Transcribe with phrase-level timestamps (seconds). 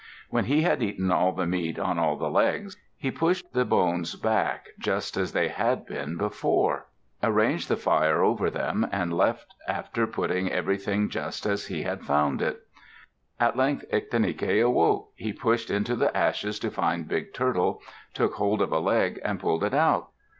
[0.31, 4.15] When he had eaten all the meat on all the legs, he pushed the bones
[4.15, 6.87] back just as they had been before,
[7.21, 12.41] arranged the fire over them, and left after putting everything just as he had found
[12.41, 12.61] it.
[13.39, 15.11] At length Ictinike awoke.
[15.15, 17.79] He pushed into the ashes to find Big Turtle,
[18.15, 20.07] took hold of a leg, and pulled it out.